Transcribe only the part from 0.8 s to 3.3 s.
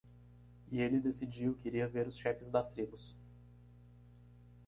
ele decidiu que iria ver os chefes das tribos.